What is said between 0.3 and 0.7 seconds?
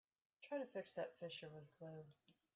Try to